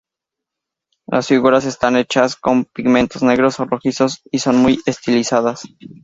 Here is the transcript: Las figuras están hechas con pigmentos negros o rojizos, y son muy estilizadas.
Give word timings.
Las 1.05 1.27
figuras 1.27 1.63
están 1.65 1.95
hechas 1.95 2.35
con 2.35 2.65
pigmentos 2.65 3.21
negros 3.21 3.59
o 3.59 3.65
rojizos, 3.65 4.19
y 4.31 4.39
son 4.39 4.57
muy 4.57 4.81
estilizadas. 4.87 5.61